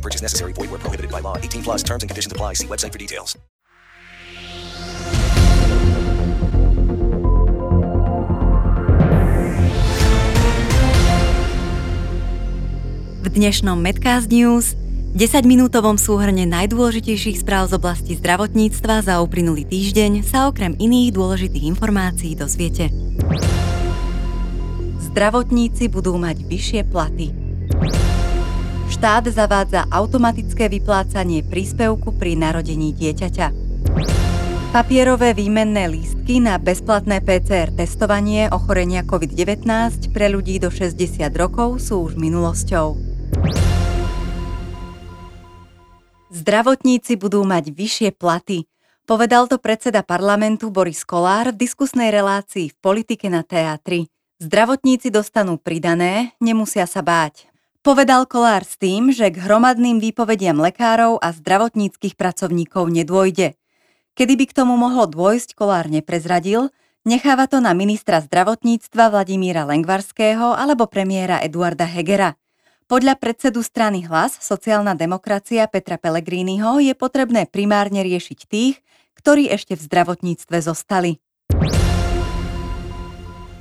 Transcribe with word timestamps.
Purchase 0.00 0.22
necessary. 0.22 0.52
Void 0.52 0.70
where 0.70 0.80
prohibited 0.80 1.12
by 1.12 1.20
law. 1.20 1.36
18 1.36 1.62
plus 1.62 1.82
terms 1.82 2.02
and 2.02 2.10
conditions 2.10 2.32
apply. 2.32 2.54
See 2.54 2.66
website 2.66 2.92
for 2.92 2.98
details. 2.98 3.36
V 13.20 13.28
dnešnom 13.28 13.78
Medcast 13.78 14.32
News 14.32 14.74
10-minútovom 15.10 15.98
súhrne 15.98 16.46
najdôležitejších 16.46 17.42
správ 17.42 17.66
z 17.66 17.82
oblasti 17.82 18.14
zdravotníctva 18.14 19.02
za 19.02 19.18
uplynulý 19.18 19.66
týždeň 19.66 20.22
sa 20.22 20.46
okrem 20.46 20.78
iných 20.78 21.10
dôležitých 21.18 21.66
informácií 21.66 22.38
dozviete. 22.38 22.94
Zdravotníci 25.10 25.90
budú 25.90 26.14
mať 26.14 26.46
vyššie 26.46 26.80
platy. 26.94 27.34
Štát 28.90 29.22
zavádza 29.30 29.86
automatické 29.86 30.66
vyplácanie 30.66 31.46
príspevku 31.46 32.10
pri 32.10 32.34
narodení 32.34 32.90
dieťaťa. 32.90 33.54
Papierové 34.74 35.30
výmenné 35.30 35.86
lístky 35.86 36.42
na 36.42 36.58
bezplatné 36.58 37.22
PCR 37.22 37.70
testovanie 37.70 38.50
ochorenia 38.50 39.06
COVID-19 39.06 40.10
pre 40.10 40.26
ľudí 40.26 40.58
do 40.58 40.74
60 40.74 41.22
rokov 41.38 41.78
sú 41.78 42.02
už 42.02 42.18
minulosťou. 42.18 42.98
Zdravotníci 46.34 47.14
budú 47.14 47.46
mať 47.46 47.70
vyššie 47.70 48.10
platy. 48.18 48.66
Povedal 49.06 49.46
to 49.46 49.62
predseda 49.62 50.02
parlamentu 50.02 50.66
Boris 50.74 51.06
Kolár 51.06 51.54
v 51.54 51.62
diskusnej 51.62 52.10
relácii 52.10 52.74
v 52.74 52.76
politike 52.82 53.30
na 53.30 53.46
TA3. 53.46 54.10
Zdravotníci 54.42 55.14
dostanú 55.14 55.62
pridané, 55.62 56.34
nemusia 56.42 56.90
sa 56.90 57.06
báť. 57.06 57.49
Povedal 57.80 58.28
Kolár 58.28 58.68
s 58.68 58.76
tým, 58.76 59.08
že 59.08 59.32
k 59.32 59.40
hromadným 59.40 60.04
výpovediam 60.04 60.60
lekárov 60.60 61.16
a 61.16 61.32
zdravotníckých 61.32 62.12
pracovníkov 62.12 62.92
nedôjde. 62.92 63.56
Kedy 64.12 64.36
by 64.36 64.44
k 64.52 64.56
tomu 64.60 64.76
mohlo 64.76 65.08
dôjsť, 65.08 65.56
Kolár 65.56 65.88
neprezradil, 65.88 66.68
necháva 67.08 67.48
to 67.48 67.56
na 67.64 67.72
ministra 67.72 68.20
zdravotníctva 68.20 69.16
Vladimíra 69.16 69.64
Lengvarského 69.64 70.52
alebo 70.52 70.92
premiéra 70.92 71.40
Eduarda 71.40 71.88
Hegera. 71.88 72.36
Podľa 72.84 73.16
predsedu 73.16 73.64
strany 73.64 74.04
Hlas, 74.04 74.36
sociálna 74.44 74.92
demokracia 74.92 75.64
Petra 75.64 75.96
Pellegriniho 75.96 76.84
je 76.84 76.92
potrebné 76.92 77.48
primárne 77.48 78.04
riešiť 78.04 78.40
tých, 78.44 78.76
ktorí 79.16 79.48
ešte 79.48 79.72
v 79.72 79.88
zdravotníctve 79.88 80.60
zostali. 80.60 81.16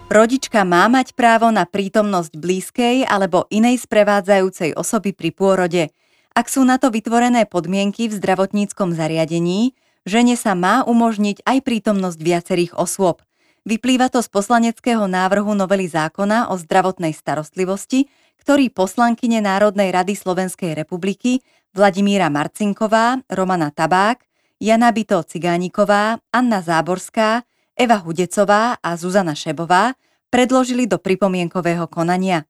Rodička 0.10 0.66
má 0.66 0.90
mať 0.90 1.14
právo 1.14 1.54
na 1.54 1.70
prítomnosť 1.70 2.34
blízkej 2.34 3.06
alebo 3.06 3.46
inej 3.54 3.86
sprevádzajúcej 3.86 4.74
osoby 4.74 5.14
pri 5.14 5.30
pôrode. 5.30 5.94
Ak 6.34 6.50
sú 6.50 6.66
na 6.66 6.82
to 6.82 6.90
vytvorené 6.90 7.46
podmienky 7.46 8.10
v 8.10 8.18
zdravotníckom 8.18 8.98
zariadení, 8.98 9.78
žene 10.10 10.34
sa 10.34 10.58
má 10.58 10.82
umožniť 10.82 11.46
aj 11.46 11.58
prítomnosť 11.62 12.20
viacerých 12.26 12.74
osôb. 12.74 13.22
Vyplýva 13.70 14.10
to 14.10 14.26
z 14.26 14.34
poslaneckého 14.34 15.06
návrhu 15.06 15.54
novely 15.54 15.86
zákona 15.86 16.50
o 16.50 16.58
zdravotnej 16.58 17.14
starostlivosti, 17.14 18.10
ktorý 18.42 18.74
poslankyne 18.74 19.46
Národnej 19.46 19.94
rady 19.94 20.18
Slovenskej 20.18 20.74
republiky 20.74 21.46
Vladimíra 21.78 22.34
Marcinková, 22.34 23.22
Romana 23.30 23.70
Tabák, 23.70 24.26
Jana 24.58 24.90
Bito 24.90 25.22
Cigániková, 25.22 26.18
Anna 26.34 26.66
Záborská, 26.66 27.46
Eva 27.80 27.96
Hudecová 28.04 28.76
a 28.84 29.00
Zuzana 29.00 29.32
Šebová 29.32 29.96
predložili 30.28 30.84
do 30.84 31.00
pripomienkového 31.00 31.88
konania. 31.88 32.44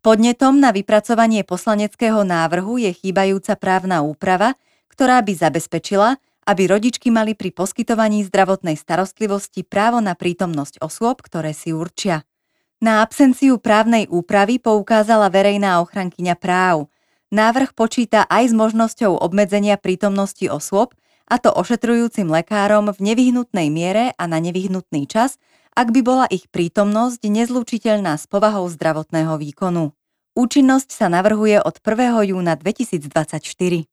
Podnetom 0.00 0.56
na 0.56 0.72
vypracovanie 0.72 1.44
poslaneckého 1.44 2.24
návrhu 2.24 2.80
je 2.80 2.88
chýbajúca 2.96 3.60
právna 3.60 4.00
úprava, 4.00 4.56
ktorá 4.88 5.20
by 5.20 5.36
zabezpečila, 5.36 6.16
aby 6.48 6.62
rodičky 6.64 7.12
mali 7.12 7.36
pri 7.36 7.52
poskytovaní 7.52 8.24
zdravotnej 8.24 8.80
starostlivosti 8.80 9.68
právo 9.68 10.00
na 10.00 10.16
prítomnosť 10.16 10.80
osôb, 10.80 11.20
ktoré 11.20 11.52
si 11.52 11.76
určia. 11.76 12.24
Na 12.80 13.04
absenciu 13.04 13.60
právnej 13.60 14.08
úpravy 14.08 14.56
poukázala 14.56 15.28
verejná 15.28 15.84
ochrankyňa 15.84 16.40
práv. 16.40 16.88
Návrh 17.28 17.76
počíta 17.76 18.24
aj 18.32 18.48
s 18.48 18.54
možnosťou 18.56 19.12
obmedzenia 19.20 19.76
prítomnosti 19.76 20.48
osôb, 20.48 20.96
a 21.30 21.38
to 21.38 21.54
ošetrujúcim 21.54 22.26
lekárom 22.26 22.90
v 22.90 23.14
nevyhnutnej 23.14 23.70
miere 23.70 24.10
a 24.18 24.26
na 24.26 24.42
nevyhnutný 24.42 25.06
čas, 25.06 25.38
ak 25.78 25.94
by 25.94 26.00
bola 26.02 26.26
ich 26.26 26.50
prítomnosť 26.50 27.22
nezlučiteľná 27.22 28.18
s 28.18 28.26
povahou 28.26 28.66
zdravotného 28.66 29.38
výkonu. 29.38 29.94
Účinnosť 30.34 30.90
sa 30.90 31.06
navrhuje 31.06 31.62
od 31.62 31.78
1. 31.78 32.34
júna 32.34 32.58
2024. 32.58 33.86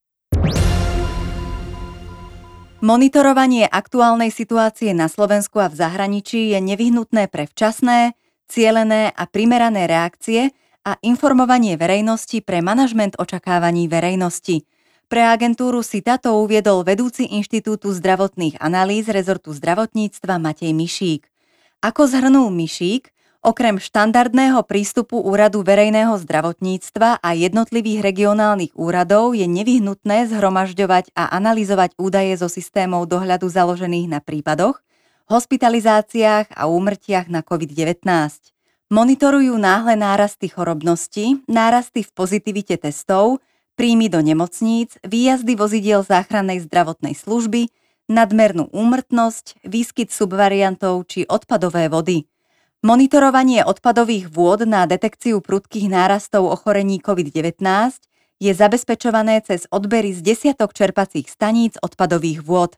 Monitorovanie 2.77 3.65
aktuálnej 3.65 4.29
situácie 4.29 4.93
na 4.93 5.09
Slovensku 5.09 5.61
a 5.61 5.69
v 5.69 5.77
zahraničí 5.77 6.53
je 6.53 6.59
nevyhnutné 6.61 7.29
pre 7.29 7.49
včasné, 7.49 8.17
cielené 8.49 9.13
a 9.13 9.23
primerané 9.29 9.89
reakcie 9.89 10.53
a 10.85 10.97
informovanie 11.01 11.77
verejnosti 11.77 12.41
pre 12.41 12.65
manažment 12.65 13.13
očakávaní 13.21 13.85
verejnosti– 13.85 14.65
pre 15.07 15.23
agentúru 15.23 15.79
si 15.87 16.03
táto 16.03 16.35
uviedol 16.43 16.83
vedúci 16.83 17.31
Inštitútu 17.31 17.95
zdravotných 17.95 18.59
analýz 18.59 19.07
rezortu 19.07 19.55
zdravotníctva 19.55 20.35
Matej 20.35 20.75
Mišík. 20.75 21.23
Ako 21.79 22.11
zhrnul 22.11 22.51
Mišík, 22.51 23.15
okrem 23.39 23.79
štandardného 23.79 24.59
prístupu 24.67 25.15
Úradu 25.23 25.63
verejného 25.63 26.11
zdravotníctva 26.19 27.23
a 27.23 27.29
jednotlivých 27.31 28.03
regionálnych 28.03 28.75
úradov 28.75 29.31
je 29.31 29.47
nevyhnutné 29.47 30.27
zhromažďovať 30.27 31.15
a 31.15 31.31
analyzovať 31.39 31.95
údaje 31.95 32.35
zo 32.35 32.51
systémov 32.51 33.07
dohľadu 33.07 33.47
založených 33.47 34.11
na 34.11 34.19
prípadoch, 34.19 34.83
hospitalizáciách 35.31 36.51
a 36.51 36.67
úmrtiach 36.67 37.31
na 37.31 37.39
COVID-19. 37.47 38.03
Monitorujú 38.87 39.55
náhle 39.55 39.99
nárasty 39.99 40.51
chorobnosti, 40.51 41.43
nárasty 41.47 42.03
v 42.03 42.11
pozitivite 42.11 42.75
testov, 42.79 43.43
príjmy 43.77 44.09
do 44.09 44.19
nemocníc, 44.25 44.97
výjazdy 45.05 45.53
vozidiel 45.53 46.01
záchrannej 46.01 46.65
zdravotnej 46.65 47.13
služby, 47.13 47.69
nadmernú 48.09 48.73
úmrtnosť, 48.73 49.61
výskyt 49.61 50.09
subvariantov 50.09 51.05
či 51.05 51.29
odpadové 51.29 51.85
vody. 51.87 52.25
Monitorovanie 52.81 53.61
odpadových 53.61 54.33
vôd 54.33 54.65
na 54.65 54.89
detekciu 54.89 55.39
prudkých 55.45 55.87
nárastov 55.87 56.49
ochorení 56.49 56.97
COVID-19 56.97 57.61
je 58.41 58.51
zabezpečované 58.53 59.45
cez 59.45 59.69
odbery 59.69 60.13
z 60.13 60.25
desiatok 60.25 60.73
čerpacích 60.73 61.29
staníc 61.29 61.77
odpadových 61.77 62.41
vôd. 62.41 62.73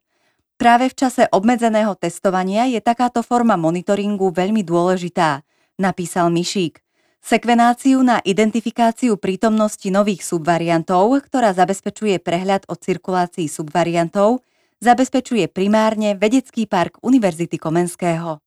Práve 0.60 0.92
v 0.92 0.96
čase 1.00 1.24
obmedzeného 1.32 1.96
testovania 1.96 2.68
je 2.68 2.84
takáto 2.84 3.24
forma 3.24 3.56
monitoringu 3.56 4.36
veľmi 4.36 4.64
dôležitá, 4.68 5.48
napísal 5.80 6.28
Mišík 6.32 6.84
sekvenáciu 7.24 8.00
na 8.02 8.24
identifikáciu 8.24 9.20
prítomnosti 9.20 9.86
nových 9.92 10.24
subvariantov, 10.24 11.20
ktorá 11.28 11.52
zabezpečuje 11.52 12.18
prehľad 12.24 12.66
o 12.72 12.76
cirkulácii 12.80 13.52
subvariantov, 13.52 14.42
zabezpečuje 14.80 15.52
primárne 15.52 16.16
Vedecký 16.16 16.66
park 16.66 16.98
Univerzity 17.04 17.60
Komenského. 17.60 18.40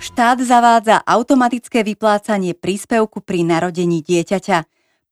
Štát 0.00 0.40
zavádza 0.40 1.04
automatické 1.04 1.84
vyplácanie 1.84 2.56
príspevku 2.56 3.20
pri 3.20 3.44
narodení 3.44 4.00
dieťaťa. 4.00 4.58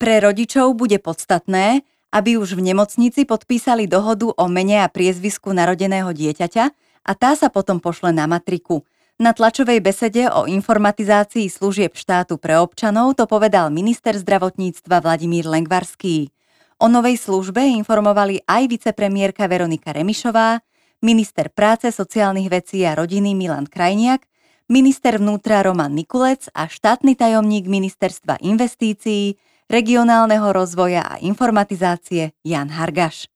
Pre 0.00 0.14
rodičov 0.24 0.72
bude 0.74 0.96
podstatné, 0.96 1.84
aby 2.08 2.40
už 2.40 2.56
v 2.56 2.72
nemocnici 2.72 3.28
podpísali 3.28 3.84
dohodu 3.84 4.32
o 4.32 4.44
mene 4.48 4.80
a 4.80 4.88
priezvisku 4.88 5.52
narodeného 5.52 6.08
dieťaťa 6.08 6.64
a 7.04 7.12
tá 7.12 7.36
sa 7.36 7.52
potom 7.52 7.78
pošle 7.78 8.16
na 8.16 8.24
matriku– 8.26 8.82
na 9.18 9.34
tlačovej 9.34 9.82
besede 9.82 10.30
o 10.30 10.46
informatizácii 10.46 11.50
služieb 11.50 11.98
štátu 11.98 12.38
pre 12.38 12.62
občanov 12.62 13.18
to 13.18 13.26
povedal 13.26 13.66
minister 13.68 14.14
zdravotníctva 14.14 15.02
Vladimír 15.02 15.42
Lengvarský. 15.42 16.30
O 16.78 16.86
novej 16.86 17.18
službe 17.18 17.58
informovali 17.82 18.46
aj 18.46 18.70
vicepremiérka 18.70 19.50
Veronika 19.50 19.90
Remišová, 19.90 20.62
minister 21.02 21.50
práce, 21.50 21.90
sociálnych 21.90 22.46
vecí 22.46 22.86
a 22.86 22.94
rodiny 22.94 23.34
Milan 23.34 23.66
Krajniak, 23.66 24.22
minister 24.70 25.18
vnútra 25.18 25.66
Roman 25.66 25.90
Mikulec 25.90 26.46
a 26.54 26.70
štátny 26.70 27.18
tajomník 27.18 27.66
ministerstva 27.66 28.38
investícií, 28.46 29.34
regionálneho 29.66 30.54
rozvoja 30.54 31.02
a 31.02 31.18
informatizácie 31.18 32.38
Jan 32.46 32.70
Hargaš. 32.70 33.26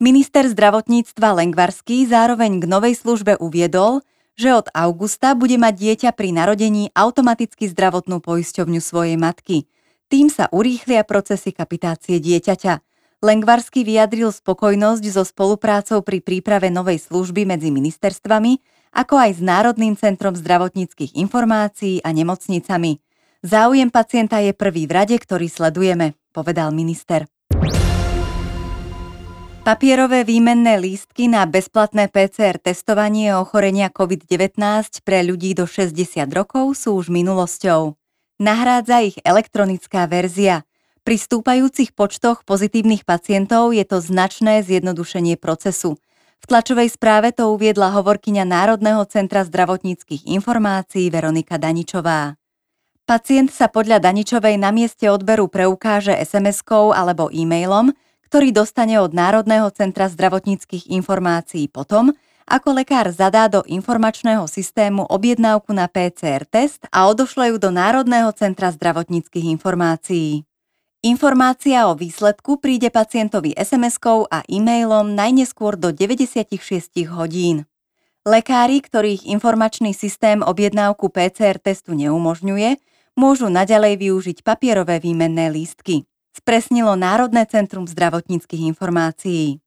Minister 0.00 0.48
zdravotníctva 0.48 1.36
Lengvarský 1.44 2.08
zároveň 2.08 2.64
k 2.64 2.64
novej 2.64 2.96
službe 2.96 3.36
uviedol, 3.36 4.00
že 4.40 4.56
od 4.56 4.72
augusta 4.72 5.36
bude 5.36 5.60
mať 5.60 5.74
dieťa 5.76 6.10
pri 6.16 6.32
narodení 6.32 6.88
automaticky 6.96 7.68
zdravotnú 7.68 8.24
poisťovňu 8.24 8.80
svojej 8.80 9.20
matky. 9.20 9.68
Tým 10.08 10.32
sa 10.32 10.48
urýchlia 10.48 11.04
procesy 11.04 11.52
kapitácie 11.52 12.16
dieťaťa. 12.16 12.80
Lengvarsky 13.20 13.84
vyjadril 13.84 14.32
spokojnosť 14.32 15.04
so 15.12 15.28
spoluprácou 15.28 16.00
pri 16.00 16.24
príprave 16.24 16.72
novej 16.72 17.04
služby 17.04 17.44
medzi 17.44 17.68
ministerstvami, 17.68 18.64
ako 18.96 19.20
aj 19.20 19.30
s 19.36 19.40
Národným 19.44 19.92
centrom 20.00 20.32
zdravotníckých 20.32 21.20
informácií 21.20 22.00
a 22.00 22.08
nemocnicami. 22.08 22.96
Záujem 23.44 23.92
pacienta 23.92 24.40
je 24.40 24.56
prvý 24.56 24.88
v 24.88 24.96
rade, 24.96 25.16
ktorý 25.20 25.52
sledujeme, 25.52 26.16
povedal 26.32 26.72
minister. 26.72 27.28
Papierové 29.60 30.24
výmenné 30.24 30.80
lístky 30.80 31.28
na 31.28 31.44
bezplatné 31.44 32.08
PCR 32.08 32.56
testovanie 32.56 33.36
ochorenia 33.36 33.92
COVID-19 33.92 34.56
pre 35.04 35.20
ľudí 35.20 35.52
do 35.52 35.68
60 35.68 36.00
rokov 36.32 36.80
sú 36.80 36.96
už 36.96 37.12
minulosťou. 37.12 37.92
Nahrádza 38.40 39.04
ich 39.04 39.20
elektronická 39.20 40.08
verzia. 40.08 40.64
Pri 41.04 41.20
stúpajúcich 41.20 41.92
počtoch 41.92 42.40
pozitívnych 42.48 43.04
pacientov 43.04 43.76
je 43.76 43.84
to 43.84 44.00
značné 44.00 44.64
zjednodušenie 44.64 45.36
procesu. 45.36 46.00
V 46.40 46.44
tlačovej 46.48 46.88
správe 46.88 47.36
to 47.36 47.52
uviedla 47.52 47.92
hovorkyňa 48.00 48.48
Národného 48.48 49.04
centra 49.12 49.44
zdravotníckých 49.44 50.24
informácií 50.24 51.12
Veronika 51.12 51.60
Daničová. 51.60 52.40
Pacient 53.04 53.52
sa 53.52 53.68
podľa 53.68 54.00
Daničovej 54.00 54.56
na 54.56 54.72
mieste 54.72 55.12
odberu 55.12 55.52
preukáže 55.52 56.16
SMS-kou 56.16 56.96
alebo 56.96 57.28
e-mailom, 57.28 57.92
ktorý 58.30 58.54
dostane 58.54 58.94
od 59.02 59.10
Národného 59.10 59.66
centra 59.74 60.06
zdravotníckých 60.06 60.86
informácií 60.94 61.66
potom, 61.66 62.14
ako 62.46 62.78
lekár 62.78 63.10
zadá 63.10 63.50
do 63.50 63.66
informačného 63.66 64.46
systému 64.46 65.02
objednávku 65.02 65.74
na 65.74 65.90
PCR 65.90 66.46
test 66.46 66.86
a 66.94 67.10
odošle 67.10 67.50
ju 67.50 67.56
do 67.58 67.74
Národného 67.74 68.30
centra 68.30 68.70
zdravotníckých 68.70 69.50
informácií. 69.50 70.46
Informácia 71.02 71.90
o 71.90 71.98
výsledku 71.98 72.62
príde 72.62 72.86
pacientovi 72.94 73.50
SMS-kou 73.58 74.30
a 74.30 74.46
e-mailom 74.46 75.10
najneskôr 75.10 75.74
do 75.74 75.90
96 75.90 76.54
hodín. 77.10 77.66
Lekári, 78.22 78.78
ktorých 78.78 79.26
informačný 79.26 79.90
systém 79.90 80.38
objednávku 80.46 81.10
PCR 81.10 81.58
testu 81.58 81.98
neumožňuje, 81.98 82.78
môžu 83.18 83.50
naďalej 83.50 83.98
využiť 83.98 84.38
papierové 84.46 85.02
výmenné 85.02 85.50
lístky 85.50 86.06
spresnilo 86.34 86.94
Národné 86.94 87.46
centrum 87.46 87.86
zdravotníckých 87.86 88.70
informácií. 88.70 89.58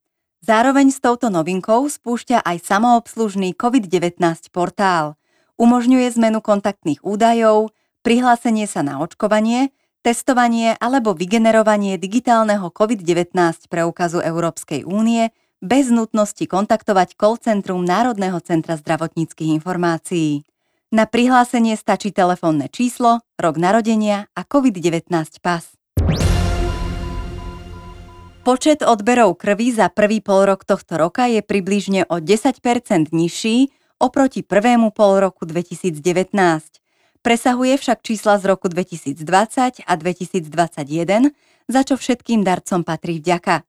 Zároveň 0.44 0.92
s 0.92 1.00
touto 1.00 1.32
novinkou 1.32 1.88
spúšťa 1.88 2.44
aj 2.44 2.56
samoobslužný 2.68 3.56
COVID-19 3.56 4.20
portál. 4.52 5.16
Umožňuje 5.56 6.04
zmenu 6.20 6.44
kontaktných 6.44 7.00
údajov, 7.00 7.72
prihlásenie 8.04 8.68
sa 8.68 8.84
na 8.84 9.00
očkovanie, 9.00 9.72
testovanie 10.04 10.76
alebo 10.76 11.16
vygenerovanie 11.16 11.96
digitálneho 11.96 12.68
COVID-19 12.68 13.32
preukazu 13.72 14.20
Európskej 14.20 14.84
únie 14.84 15.32
bez 15.64 15.88
nutnosti 15.88 16.44
kontaktovať 16.44 17.16
call 17.16 17.40
centrum 17.40 17.80
Národného 17.80 18.36
centra 18.44 18.76
zdravotníckých 18.76 19.56
informácií. 19.56 20.44
Na 20.92 21.08
prihlásenie 21.08 21.74
stačí 21.80 22.12
telefónne 22.12 22.68
číslo, 22.68 23.24
rok 23.40 23.56
narodenia 23.56 24.28
a 24.36 24.44
COVID-19 24.44 25.08
pas. 25.40 25.64
Počet 28.44 28.84
odberov 28.84 29.40
krvi 29.40 29.72
za 29.72 29.88
prvý 29.88 30.20
polrok 30.20 30.68
tohto 30.68 31.00
roka 31.00 31.24
je 31.24 31.40
približne 31.40 32.04
o 32.12 32.20
10% 32.20 32.60
nižší 33.08 33.72
oproti 33.96 34.44
prvému 34.44 34.92
polroku 34.92 35.48
2019. 35.48 35.96
Presahuje 37.24 37.74
však 37.80 38.04
čísla 38.04 38.36
z 38.36 38.44
roku 38.52 38.68
2020 38.68 39.88
a 39.88 39.92
2021, 39.96 41.32
za 41.72 41.80
čo 41.88 41.96
všetkým 41.96 42.44
darcom 42.44 42.84
patrí 42.84 43.16
vďaka. 43.16 43.64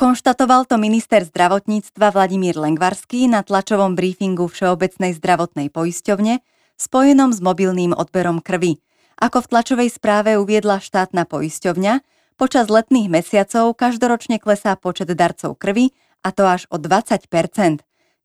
Konštatoval 0.00 0.64
to 0.64 0.80
minister 0.80 1.20
zdravotníctva 1.20 2.08
Vladimír 2.16 2.56
Lengvarský 2.56 3.28
na 3.28 3.44
tlačovom 3.44 3.92
briefingu 3.92 4.48
Všeobecnej 4.48 5.12
zdravotnej 5.12 5.68
poisťovne 5.68 6.40
spojenom 6.80 7.36
s 7.36 7.44
mobilným 7.44 7.92
odberom 7.92 8.40
krvi. 8.40 8.80
Ako 9.20 9.44
v 9.44 9.48
tlačovej 9.52 9.92
správe 9.92 10.40
uviedla 10.40 10.80
štátna 10.80 11.28
poisťovňa, 11.28 12.15
Počas 12.36 12.68
letných 12.68 13.08
mesiacov 13.08 13.72
každoročne 13.72 14.36
klesá 14.36 14.76
počet 14.76 15.08
darcov 15.16 15.56
krvi, 15.56 15.96
a 16.20 16.32
to 16.36 16.44
až 16.44 16.68
o 16.68 16.76
20% 16.76 17.32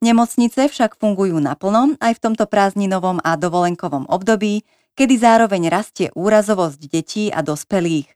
Nemocnice 0.02 0.66
však 0.66 0.98
fungujú 0.98 1.38
naplno 1.38 1.94
aj 2.02 2.18
v 2.18 2.24
tomto 2.26 2.50
prázdninovom 2.50 3.22
a 3.22 3.38
dovolenkovom 3.38 4.10
období, 4.10 4.66
kedy 4.98 5.14
zároveň 5.14 5.70
rastie 5.70 6.10
úrazovosť 6.18 6.82
detí 6.90 7.30
a 7.30 7.46
dospelých. 7.46 8.10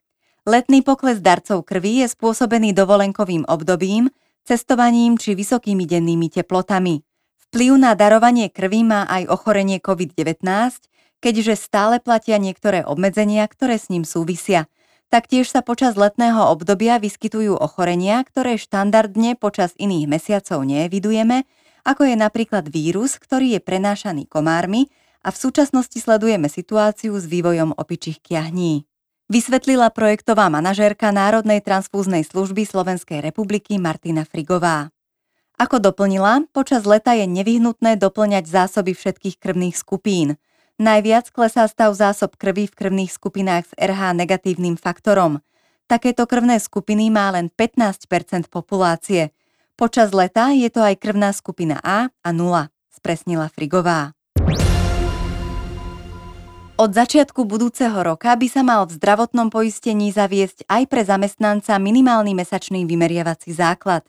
Letný 0.50 0.82
pokles 0.82 1.22
darcov 1.22 1.62
krvi 1.62 2.02
je 2.02 2.10
spôsobený 2.10 2.74
dovolenkovým 2.74 3.46
obdobím, 3.46 4.10
cestovaním 4.42 5.14
či 5.14 5.38
vysokými 5.38 5.86
dennými 5.86 6.26
teplotami. 6.26 7.06
Vplyv 7.48 7.72
na 7.78 7.94
darovanie 7.94 8.50
krvi 8.50 8.82
má 8.82 9.06
aj 9.06 9.30
ochorenie 9.30 9.78
COVID-19, 9.78 10.42
keďže 11.22 11.54
stále 11.54 12.02
platia 12.02 12.42
niektoré 12.42 12.82
obmedzenia, 12.82 13.46
ktoré 13.46 13.78
s 13.78 13.88
ním 13.94 14.02
súvisia– 14.02 14.66
Taktiež 15.06 15.54
sa 15.54 15.62
počas 15.62 15.94
letného 15.94 16.50
obdobia 16.50 16.98
vyskytujú 16.98 17.54
ochorenia, 17.54 18.26
ktoré 18.26 18.58
štandardne 18.58 19.38
počas 19.38 19.70
iných 19.78 20.10
mesiacov 20.10 20.66
neevidujeme, 20.66 21.46
ako 21.86 22.10
je 22.10 22.16
napríklad 22.18 22.66
vírus, 22.66 23.14
ktorý 23.22 23.54
je 23.54 23.60
prenášaný 23.62 24.26
komármi 24.26 24.90
a 25.22 25.30
v 25.30 25.38
súčasnosti 25.38 25.94
sledujeme 25.94 26.50
situáciu 26.50 27.14
s 27.14 27.22
vývojom 27.30 27.78
opičích 27.78 28.18
kiahní. 28.18 28.82
Vysvetlila 29.30 29.94
projektová 29.94 30.50
manažérka 30.50 31.14
Národnej 31.14 31.62
transfúznej 31.62 32.26
služby 32.26 32.66
Slovenskej 32.66 33.22
republiky 33.22 33.78
Martina 33.78 34.26
Frigová. 34.26 34.90
Ako 35.54 35.78
doplnila, 35.78 36.50
počas 36.50 36.82
leta 36.82 37.14
je 37.14 37.30
nevyhnutné 37.30 37.94
doplňať 37.94 38.44
zásoby 38.50 38.90
všetkých 38.90 39.38
krvných 39.38 39.78
skupín– 39.78 40.34
Najviac 40.76 41.32
klesá 41.32 41.64
stav 41.72 41.96
zásob 41.96 42.36
krvi 42.36 42.68
v 42.68 42.76
krvných 42.76 43.08
skupinách 43.08 43.64
s 43.64 43.72
RH 43.80 44.12
negatívnym 44.12 44.76
faktorom. 44.76 45.40
Takéto 45.88 46.28
krvné 46.28 46.60
skupiny 46.60 47.08
má 47.08 47.32
len 47.32 47.48
15% 47.48 48.52
populácie. 48.52 49.32
Počas 49.72 50.12
leta 50.12 50.52
je 50.52 50.68
to 50.68 50.84
aj 50.84 51.00
krvná 51.00 51.32
skupina 51.32 51.80
A 51.80 52.12
a 52.12 52.28
0, 52.28 52.68
spresnila 52.92 53.48
Frigová. 53.48 54.12
Od 56.76 56.92
začiatku 56.92 57.48
budúceho 57.48 57.96
roka 58.04 58.36
by 58.36 58.44
sa 58.44 58.60
mal 58.60 58.84
v 58.84 59.00
zdravotnom 59.00 59.48
poistení 59.48 60.12
zaviesť 60.12 60.68
aj 60.68 60.92
pre 60.92 61.08
zamestnanca 61.08 61.80
minimálny 61.80 62.36
mesačný 62.36 62.84
vymeriavací 62.84 63.48
základ. 63.56 64.04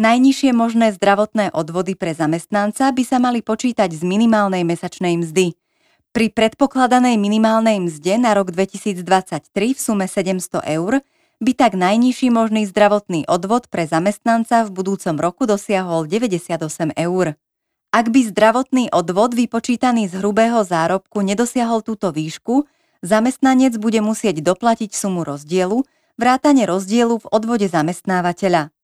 Najnižšie 0.00 0.56
možné 0.56 0.96
zdravotné 0.96 1.52
odvody 1.52 1.92
pre 1.92 2.16
zamestnanca 2.16 2.88
by 2.88 3.04
sa 3.04 3.20
mali 3.20 3.44
počítať 3.44 3.92
z 3.92 4.00
minimálnej 4.00 4.64
mesačnej 4.64 5.20
mzdy. 5.20 5.59
Pri 6.10 6.26
predpokladanej 6.26 7.22
minimálnej 7.22 7.78
mzde 7.78 8.18
na 8.18 8.34
rok 8.34 8.50
2023 8.50 9.46
v 9.54 9.78
sume 9.78 10.10
700 10.10 10.58
eur 10.66 11.06
by 11.38 11.52
tak 11.54 11.78
najnižší 11.78 12.34
možný 12.34 12.66
zdravotný 12.66 13.30
odvod 13.30 13.70
pre 13.70 13.86
zamestnanca 13.86 14.66
v 14.66 14.74
budúcom 14.74 15.14
roku 15.22 15.46
dosiahol 15.46 16.10
98 16.10 16.98
eur. 16.98 17.38
Ak 17.94 18.10
by 18.10 18.26
zdravotný 18.26 18.90
odvod 18.90 19.38
vypočítaný 19.38 20.10
z 20.10 20.18
hrubého 20.18 20.66
zárobku 20.66 21.22
nedosiahol 21.22 21.86
túto 21.86 22.10
výšku, 22.10 22.66
zamestnanec 23.06 23.78
bude 23.78 24.02
musieť 24.02 24.42
doplatiť 24.42 24.90
sumu 24.90 25.22
rozdielu, 25.22 25.86
vrátane 26.18 26.66
rozdielu 26.66 27.22
v 27.22 27.26
odvode 27.30 27.70
zamestnávateľa. 27.70 28.74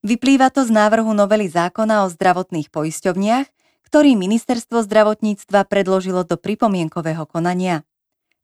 Vyplýva 0.00 0.48
to 0.48 0.64
z 0.64 0.72
návrhu 0.72 1.12
novely 1.12 1.44
zákona 1.44 2.08
o 2.08 2.12
zdravotných 2.12 2.72
poisťovniach, 2.72 3.59
ktorý 3.90 4.14
ministerstvo 4.14 4.86
zdravotníctva 4.86 5.66
predložilo 5.66 6.22
do 6.22 6.38
pripomienkového 6.38 7.26
konania. 7.26 7.82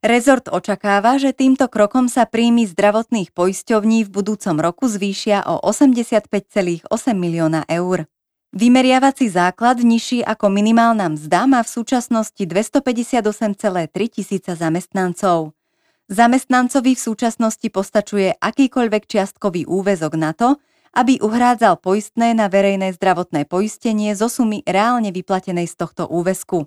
Rezort 0.03 0.51
očakáva, 0.51 1.15
že 1.15 1.31
týmto 1.31 1.71
krokom 1.71 2.11
sa 2.11 2.27
príjmy 2.27 2.67
zdravotných 2.67 3.31
poisťovní 3.31 4.03
v 4.03 4.09
budúcom 4.11 4.59
roku 4.59 4.91
zvýšia 4.91 5.47
o 5.47 5.63
85,8 5.63 6.91
milióna 7.15 7.63
eur. 7.71 8.11
Vymeriavací 8.51 9.31
základ 9.31 9.79
nižší 9.79 10.19
ako 10.19 10.51
minimálna 10.51 11.15
mzda 11.15 11.47
má 11.47 11.63
v 11.63 11.69
súčasnosti 11.71 12.43
258,3 12.43 13.87
tisíca 14.11 14.51
zamestnancov. 14.51 15.55
Zamestnancovi 16.11 16.91
v 16.91 17.01
súčasnosti 17.07 17.67
postačuje 17.71 18.35
akýkoľvek 18.35 19.03
čiastkový 19.07 19.63
úvezok 19.63 20.13
na 20.19 20.35
to, 20.35 20.59
aby 20.97 21.21
uhrádzal 21.21 21.77
poistné 21.77 22.33
na 22.33 22.49
verejné 22.49 22.89
zdravotné 22.97 23.45
poistenie 23.45 24.17
zo 24.17 24.33
sumy 24.33 24.65
reálne 24.65 25.13
vyplatenej 25.13 25.69
z 25.69 25.77
tohto 25.77 26.09
úvesku. 26.09 26.65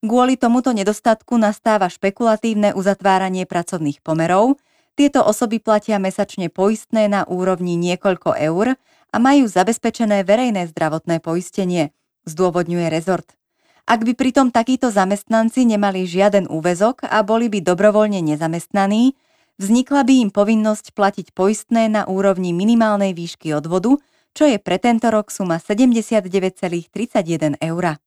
Kvôli 0.00 0.40
tomuto 0.40 0.72
nedostatku 0.72 1.36
nastáva 1.36 1.92
špekulatívne 1.92 2.72
uzatváranie 2.72 3.44
pracovných 3.44 4.00
pomerov, 4.00 4.56
tieto 4.96 5.20
osoby 5.20 5.60
platia 5.60 6.00
mesačne 6.00 6.48
poistné 6.48 7.12
na 7.12 7.28
úrovni 7.28 7.76
niekoľko 7.76 8.40
eur 8.40 8.80
a 9.12 9.16
majú 9.20 9.44
zabezpečené 9.44 10.24
verejné 10.24 10.64
zdravotné 10.72 11.20
poistenie, 11.20 11.92
zdôvodňuje 12.24 12.88
rezort. 12.88 13.36
Ak 13.84 14.00
by 14.04 14.16
pritom 14.16 14.48
takíto 14.48 14.88
zamestnanci 14.88 15.68
nemali 15.68 16.08
žiaden 16.08 16.48
úvezok 16.48 17.04
a 17.04 17.20
boli 17.20 17.52
by 17.52 17.64
dobrovoľne 17.64 18.20
nezamestnaní, 18.20 19.12
vznikla 19.58 20.06
by 20.06 20.14
im 20.24 20.30
povinnosť 20.30 20.94
platiť 20.94 21.34
poistné 21.34 21.90
na 21.90 22.06
úrovni 22.06 22.54
minimálnej 22.54 23.12
výšky 23.12 23.52
odvodu, 23.52 23.98
čo 24.32 24.46
je 24.46 24.56
pre 24.62 24.78
tento 24.78 25.10
rok 25.10 25.34
suma 25.34 25.58
79,31 25.58 27.58
eur. 27.58 27.98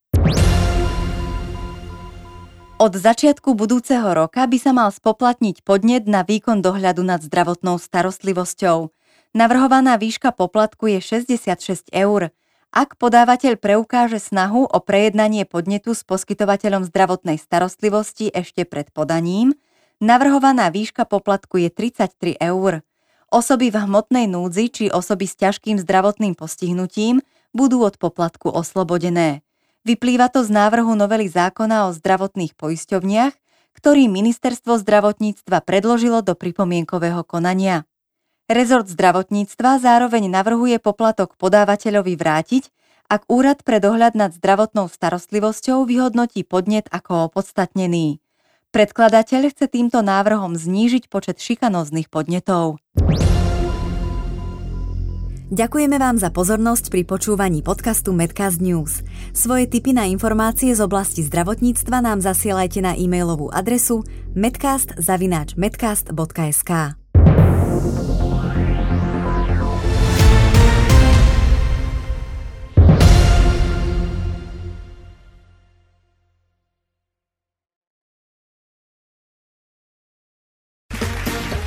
Od 2.82 2.98
začiatku 2.98 3.54
budúceho 3.54 4.10
roka 4.10 4.42
by 4.42 4.58
sa 4.58 4.74
mal 4.74 4.90
spoplatniť 4.90 5.62
podnet 5.62 6.10
na 6.10 6.26
výkon 6.26 6.66
dohľadu 6.66 7.06
nad 7.06 7.22
zdravotnou 7.22 7.78
starostlivosťou. 7.78 8.90
Navrhovaná 9.38 10.02
výška 10.02 10.34
poplatku 10.34 10.90
je 10.90 11.22
66 11.22 11.94
eur. 11.94 12.34
Ak 12.74 12.98
podávateľ 12.98 13.62
preukáže 13.62 14.18
snahu 14.18 14.66
o 14.66 14.80
prejednanie 14.82 15.46
podnetu 15.46 15.94
s 15.94 16.02
poskytovateľom 16.08 16.88
zdravotnej 16.90 17.38
starostlivosti 17.38 18.34
ešte 18.34 18.66
pred 18.66 18.90
podaním, 18.90 19.54
navrhovaná 20.02 20.74
výška 20.74 21.06
poplatku 21.06 21.62
je 21.62 21.70
33 21.70 22.42
eur. 22.42 22.82
Osoby 23.32 23.72
v 23.72 23.88
hmotnej 23.88 24.28
núdzi 24.28 24.66
či 24.68 24.86
osoby 24.92 25.24
s 25.30 25.40
ťažkým 25.40 25.80
zdravotným 25.80 26.36
postihnutím 26.36 27.24
budú 27.56 27.88
od 27.88 27.96
poplatku 27.96 28.52
oslobodené. 28.52 29.46
Vyplýva 29.88 30.28
to 30.28 30.44
z 30.44 30.52
návrhu 30.52 30.94
novely 31.00 31.32
zákona 31.32 31.88
o 31.88 31.96
zdravotných 31.96 32.54
poisťovniach, 32.60 33.34
ktorý 33.72 34.12
ministerstvo 34.12 34.78
zdravotníctva 34.84 35.64
predložilo 35.64 36.20
do 36.22 36.36
pripomienkového 36.36 37.24
konania. 37.24 37.88
Rezort 38.52 38.92
zdravotníctva 38.92 39.80
zároveň 39.80 40.28
navrhuje 40.28 40.76
poplatok 40.84 41.40
podávateľovi 41.40 42.14
vrátiť, 42.20 42.68
ak 43.08 43.28
úrad 43.32 43.64
pre 43.64 43.80
dohľad 43.80 44.12
nad 44.16 44.32
zdravotnou 44.36 44.92
starostlivosťou 44.92 45.88
vyhodnotí 45.88 46.44
podnet 46.44 46.92
ako 46.92 47.32
opodstatnený. 47.32 48.20
Predkladateľ 48.72 49.52
chce 49.52 49.68
týmto 49.68 50.00
návrhom 50.00 50.56
znížiť 50.56 51.12
počet 51.12 51.44
šikanóznych 51.44 52.08
podnetov. 52.08 52.80
Ďakujeme 55.52 56.00
vám 56.00 56.16
za 56.16 56.32
pozornosť 56.32 56.88
pri 56.88 57.04
počúvaní 57.04 57.68
podcastu 57.68 58.16
Medcast 58.16 58.64
News. 58.64 59.04
Svoje 59.36 59.68
tipy 59.68 59.92
na 59.92 60.08
informácie 60.08 60.72
z 60.72 60.80
oblasti 60.80 61.20
zdravotníctva 61.28 62.00
nám 62.00 62.24
zasielajte 62.24 62.80
na 62.80 62.96
e-mailovú 62.96 63.52
adresu 63.52 64.08
medcast.medcast.sk. 64.40 66.72